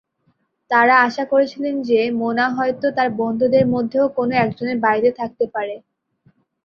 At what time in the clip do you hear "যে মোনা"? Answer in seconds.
1.89-2.45